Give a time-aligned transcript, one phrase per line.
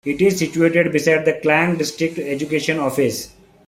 [0.03, 3.35] It is situated beside the Klang District Education Office.